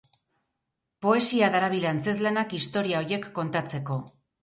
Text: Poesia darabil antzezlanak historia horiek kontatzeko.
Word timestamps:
Poesia 1.07 1.51
darabil 1.57 1.87
antzezlanak 1.91 2.59
historia 2.63 3.07
horiek 3.07 3.33
kontatzeko. 3.41 4.05